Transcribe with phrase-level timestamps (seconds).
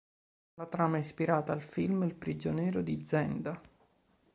[0.55, 3.61] La trama è ispirata al film "Il prigioniero di Zenda".